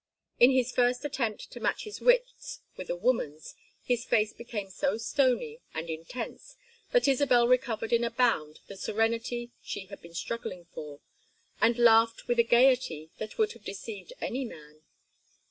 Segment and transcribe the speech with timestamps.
[0.39, 3.53] In his first attempt to match his wits with a woman's
[3.83, 6.57] his face became so stony and intense
[6.89, 11.01] that Isabel recovered in a bound the serenity she had been struggling for,
[11.61, 14.81] and laughed with a gayety that would have deceived any man.